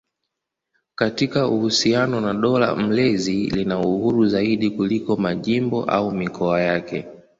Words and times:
Katika 0.95 1.47
uhusiano 1.47 2.21
na 2.21 2.33
dola 2.33 2.75
mlezi 2.75 3.33
lina 3.33 3.79
uhuru 3.79 4.25
zaidi 4.27 4.71
kuliko 4.71 5.15
majimbo 5.17 5.83
au 5.83 6.11
mikoa 6.11 6.61
yake. 6.61 7.05